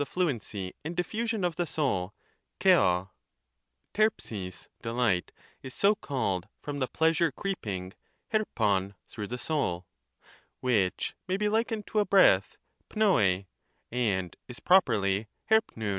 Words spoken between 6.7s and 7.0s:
the